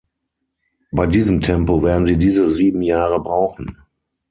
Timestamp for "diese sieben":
2.17-2.81